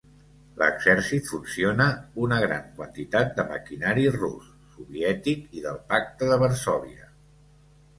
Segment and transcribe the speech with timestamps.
[0.61, 1.85] L'Exèrcit funciona
[2.25, 7.13] una gran quantitat de maquinari rus, soviètic i del Pacte de Varsòvia.